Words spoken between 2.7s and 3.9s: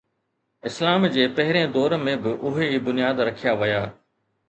ئي بنياد رکيا ويا.